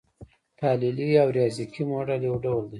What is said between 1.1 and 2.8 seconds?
او ریاضیکي موډل یو ډول دی.